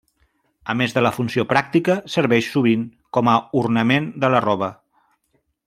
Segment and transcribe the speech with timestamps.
[0.73, 2.87] A més de la funció pràctica serveix sovint
[3.19, 4.73] com a ornament de la roba.